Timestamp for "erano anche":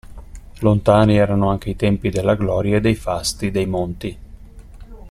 1.15-1.69